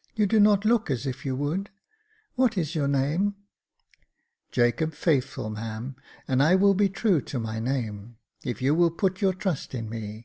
[0.14, 1.68] "You do not look as if you would.
[2.36, 3.34] What is your name?"
[4.52, 5.96] "Jacob Faithful, ma'am,
[6.28, 9.88] and I will be true to my name, if you will put your trust in
[9.90, 10.24] me.